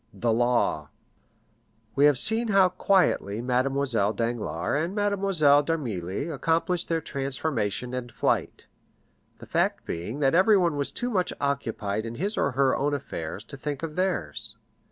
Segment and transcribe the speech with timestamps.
[0.15, 0.89] The Law
[1.93, 8.65] We have seen how quietly Mademoiselle Danglars and Mademoiselle d'Armilly accomplished their transformation and flight;
[9.37, 13.43] the fact being that everyone was too much occupied in his or her own affairs
[13.43, 14.57] to think of theirs.